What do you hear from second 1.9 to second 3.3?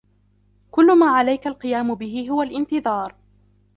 به هو الإنتظار.